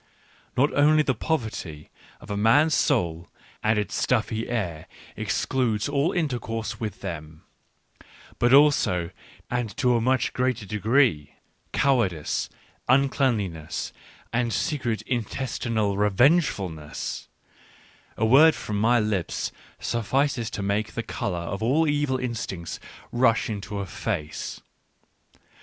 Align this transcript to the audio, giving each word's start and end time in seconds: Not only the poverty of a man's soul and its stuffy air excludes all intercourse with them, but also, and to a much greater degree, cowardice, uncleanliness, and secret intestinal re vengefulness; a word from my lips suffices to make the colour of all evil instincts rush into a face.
Not 0.57 0.73
only 0.73 1.03
the 1.03 1.13
poverty 1.13 1.91
of 2.19 2.31
a 2.31 2.35
man's 2.35 2.73
soul 2.73 3.29
and 3.61 3.77
its 3.77 3.93
stuffy 3.93 4.49
air 4.49 4.87
excludes 5.15 5.87
all 5.87 6.11
intercourse 6.11 6.79
with 6.79 7.01
them, 7.01 7.43
but 8.39 8.51
also, 8.51 9.11
and 9.51 9.77
to 9.77 9.95
a 9.95 10.01
much 10.01 10.33
greater 10.33 10.65
degree, 10.65 11.33
cowardice, 11.71 12.49
uncleanliness, 12.89 13.93
and 14.33 14.51
secret 14.51 15.03
intestinal 15.03 15.95
re 15.95 16.09
vengefulness; 16.09 17.27
a 18.17 18.25
word 18.25 18.55
from 18.55 18.81
my 18.81 18.99
lips 18.99 19.51
suffices 19.79 20.49
to 20.49 20.63
make 20.63 20.93
the 20.93 21.03
colour 21.03 21.37
of 21.37 21.61
all 21.61 21.87
evil 21.87 22.17
instincts 22.17 22.79
rush 23.11 23.51
into 23.51 23.77
a 23.77 23.85
face. 23.85 24.61